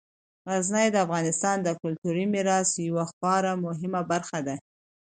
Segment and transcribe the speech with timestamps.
[0.49, 4.55] غزني د افغانستان د کلتوري میراث یوه خورا مهمه برخه ده.